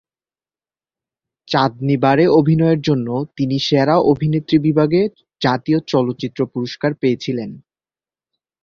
[1.47, 3.07] চাঁদনী বারে অভিনয়ের জন্য
[3.37, 5.01] তিনি সেরা অভিনেত্রী বিভাগে
[5.41, 7.49] জাতীয় চলচ্চিত্র পুরস্কার পেয়েছিলেন।